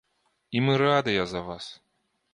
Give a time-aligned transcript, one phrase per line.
[0.57, 1.65] І мы радыя за вас.